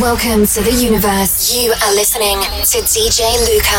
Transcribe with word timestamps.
Welcome 0.00 0.44
to 0.46 0.60
the 0.60 0.72
universe. 0.72 1.54
You 1.54 1.70
are 1.70 1.94
listening 1.94 2.40
to 2.40 2.78
DJ 2.82 3.30
Luka. 3.46 3.78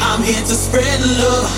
I'm 0.00 0.22
here 0.22 0.40
to 0.40 0.54
spread 0.54 1.00
love. 1.18 1.50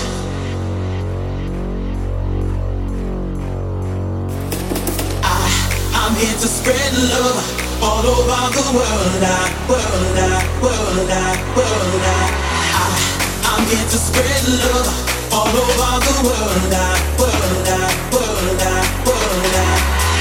I, 5.21 5.91
I'm 5.93 6.15
here 6.15 6.33
to 6.33 6.47
spread 6.47 6.93
love 7.13 7.83
all 7.83 8.05
over 8.05 8.53
the 8.55 8.65
world. 8.73 9.21
I, 9.21 9.53
world, 9.69 10.17
I, 10.17 10.61
world, 10.63 11.09
I, 11.11 11.37
world, 11.55 12.01
I, 12.01 12.33
I, 12.73 13.53
I'm 13.53 13.67
here 13.67 13.85
to 13.89 13.97
spread 13.97 14.47
love 14.47 15.18
all 15.31 15.47
over 15.47 15.89
the 16.05 16.15
world, 16.25 16.73
I, 16.73 16.99
world, 17.19 17.67
I, 17.67 18.73
I, 19.05 19.45
I, 19.55 19.73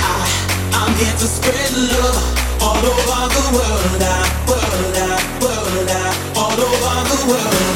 I, 0.05 0.28
I'm 0.74 0.95
here 0.96 1.16
to 1.23 1.27
spread 1.27 1.73
love 1.92 2.19
all 2.62 2.77
over 2.77 3.20
the 3.34 3.45
world, 3.56 4.02
I, 4.02 4.28
world, 4.48 4.97
I, 4.97 5.16
world, 5.42 5.91
I, 5.91 6.02
all 6.36 6.52
over 6.52 6.97
the 7.09 7.19
world, 7.30 7.67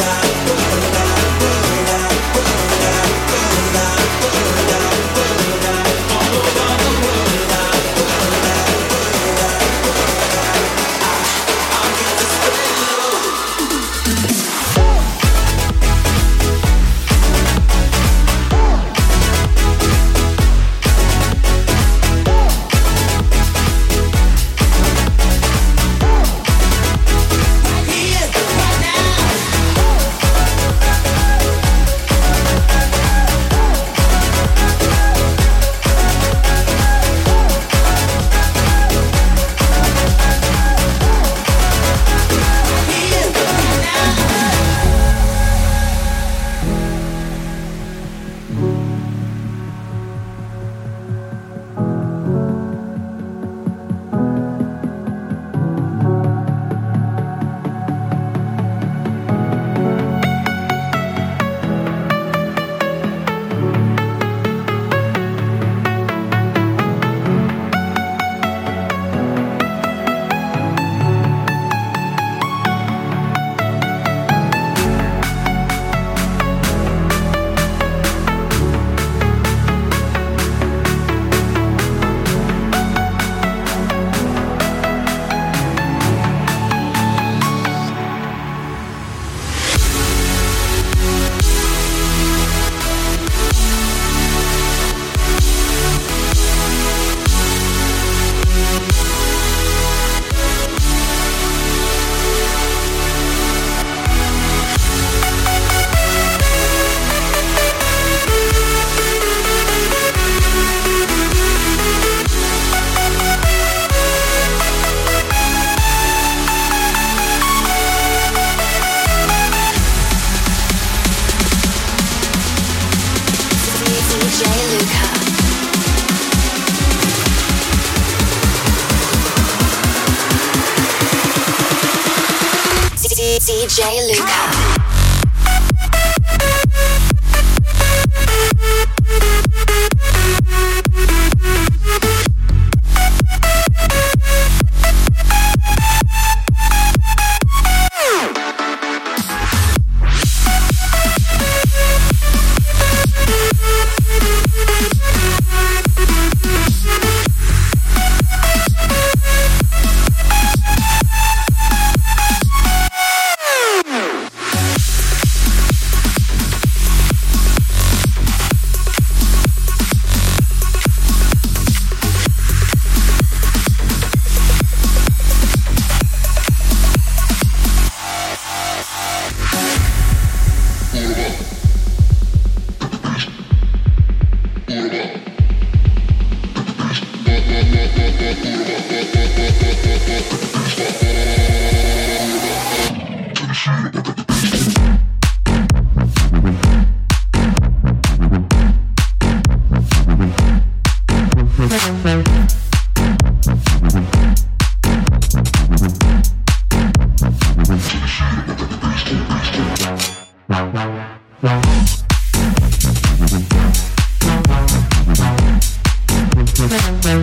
Mm-hmm. 216.73 217.22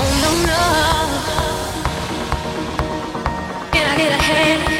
Oh 0.00 0.10
no 0.22 0.30
no. 0.48 0.62
Can 3.70 3.84
I 3.90 3.92
get 3.98 4.12
a 4.12 4.22
hand? 4.22 4.73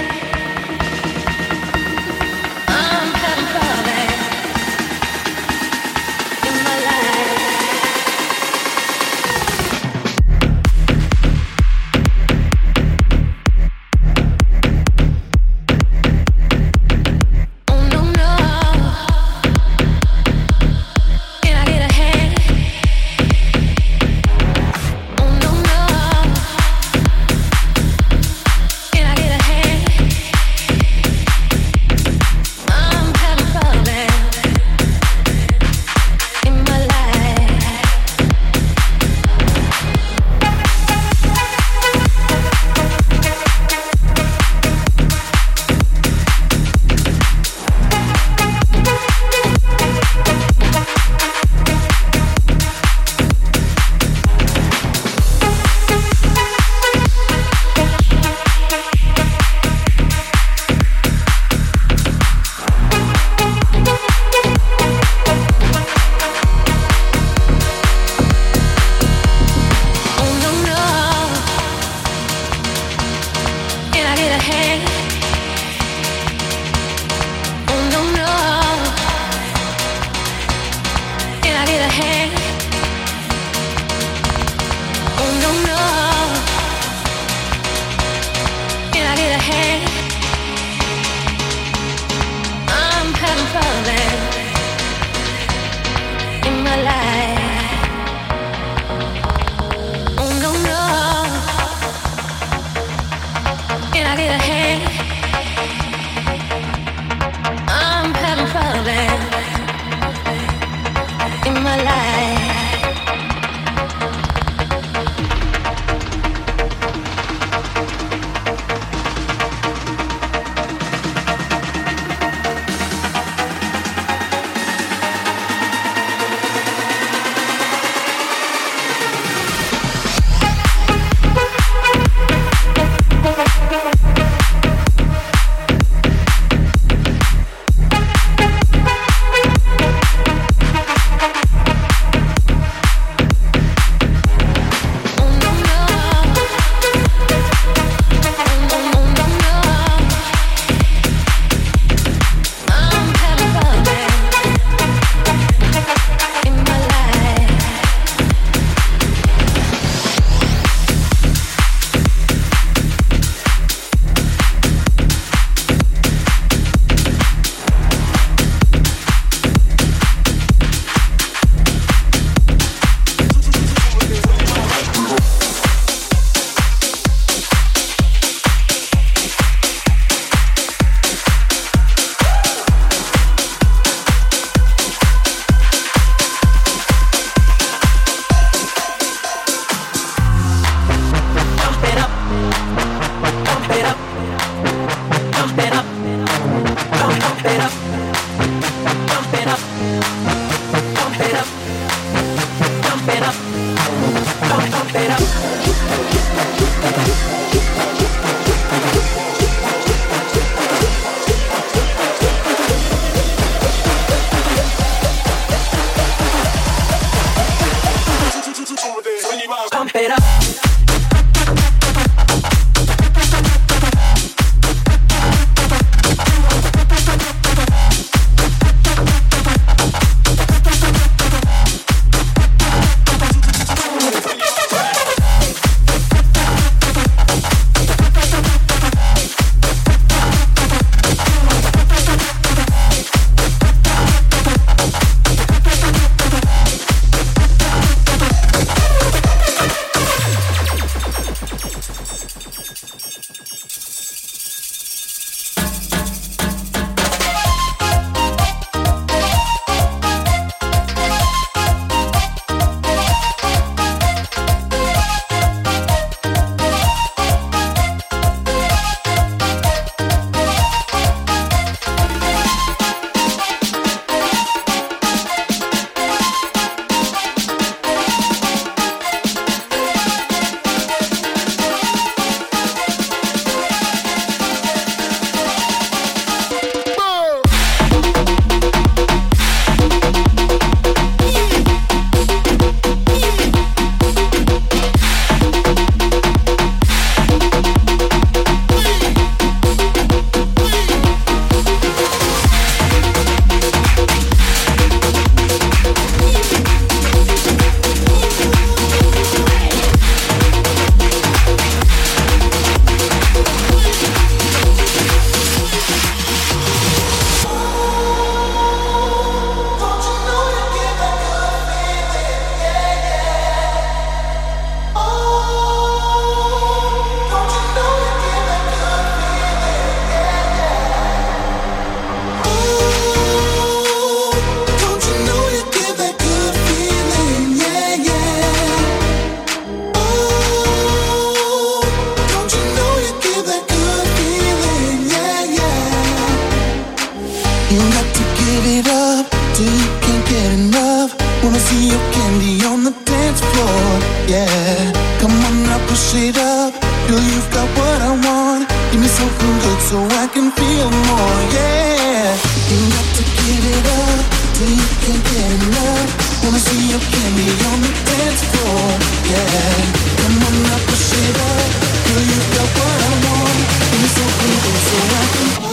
Good 359.65 359.81
so 359.81 359.99
I 360.23 360.27
can 360.29 360.51
feel 360.53 360.89
more, 361.09 361.39
yeah. 361.57 362.37
You 362.69 362.79
got 362.97 363.09
to 363.19 363.25
give 363.41 363.65
it 363.77 363.87
up 364.05 364.25
till 364.57 364.73
you 364.81 364.89
can't 365.05 365.25
get 365.33 365.49
enough. 365.59 366.09
Wanna 366.45 366.61
see 366.69 366.83
your 366.93 367.01
candy 367.13 367.49
on 367.71 367.79
the 367.85 367.93
dance 368.09 368.43
floor, 368.53 368.85
yeah. 369.33 369.77
Come 370.21 370.37
on 370.47 370.55
now, 370.69 370.79
push 370.89 371.13
it 371.25 371.37
up. 371.53 371.71
Girl, 372.07 372.25
you've 372.31 372.49
got 372.57 372.69
what 372.79 372.99
I 373.09 373.13
want. 373.25 373.59
Give 373.91 374.01
me 374.03 374.09
something 374.19 374.55
good 374.65 374.81
so 374.89 374.99
I 375.21 375.25
can. 375.35 375.64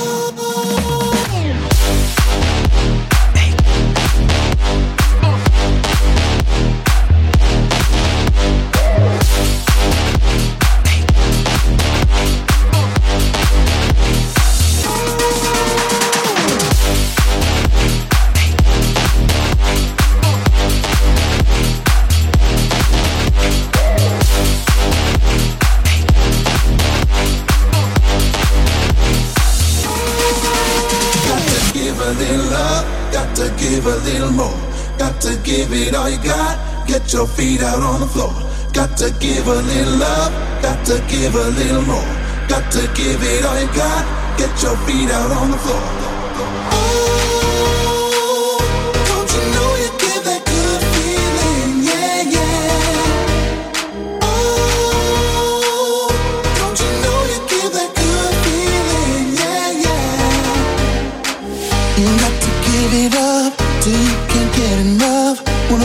Get 36.91 37.13
your 37.13 37.27
feet 37.27 37.61
out 37.61 37.83
on 37.83 37.99
the 37.99 38.07
floor. 38.07 38.31
Got 38.73 38.97
to 38.97 39.11
give 39.19 39.47
a 39.47 39.55
little 39.55 39.97
love. 39.97 40.61
Got 40.61 40.85
to 40.85 41.03
give 41.09 41.35
a 41.35 41.49
little 41.49 41.81
more. 41.81 42.15
Got 42.47 42.71
to 42.71 42.81
give 42.95 43.21
it 43.21 43.45
all 43.45 43.59
you 43.59 43.67
got. 43.67 44.37
Get 44.37 44.63
your 44.63 44.77
feet 44.87 45.09
out 45.09 45.31
on 45.31 45.51
the 45.51 45.57
floor. 45.57 46.10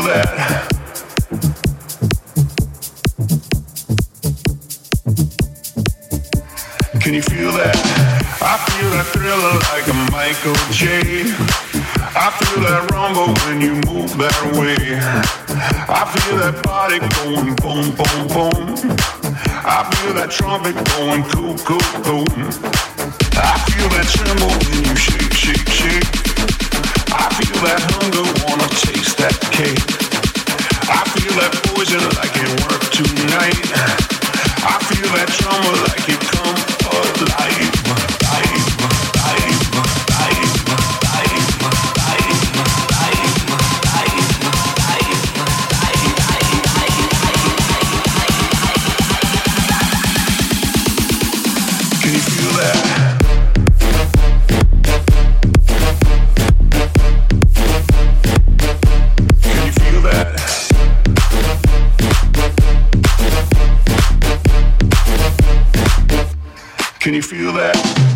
feel 0.00 0.12
that. 0.12 0.66
Can 7.00 7.14
you 7.14 7.22
feel 7.22 7.52
that? 7.52 7.76
I 8.42 8.56
feel 8.70 8.90
that 8.90 9.06
thriller 9.12 9.56
like 9.72 9.86
a 9.88 9.96
Michael 10.12 10.56
J. 10.72 11.24
I 12.16 12.30
feel 12.38 12.62
that 12.64 12.90
rumble 12.92 13.32
when 13.44 13.60
you 13.60 13.74
move 13.92 14.16
that 14.18 14.40
way. 14.56 14.76
I 15.88 16.04
feel 16.12 16.36
that 16.38 16.62
body 16.62 16.98
going 17.20 17.54
boom, 17.56 17.92
boom, 17.96 18.28
boom. 18.28 18.68
I 19.64 19.84
feel 19.94 20.14
that 20.14 20.30
trumpet 20.30 20.76
going 20.96 21.24
cool, 21.30 21.56
cool, 21.64 21.88
cool. 22.04 22.26
I 23.36 23.56
feel 23.68 23.88
that 23.96 24.06
tremble 24.08 24.48
when 24.48 24.84
you 24.84 24.96
shake, 24.96 25.32
shake, 25.32 25.68
shake. 25.68 26.30
I 27.12 27.28
feel 27.34 27.62
that 27.64 27.80
hunger, 27.92 28.24
wanna 28.46 28.68
taste 28.68 29.18
that 29.18 29.38
cake. 29.52 29.89
Can 67.00 67.14
you 67.14 67.22
feel 67.22 67.50
that? 67.54 68.09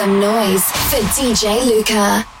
Some 0.00 0.18
noise 0.18 0.64
for 0.88 0.96
DJ 1.12 1.62
Luka. 1.66 2.39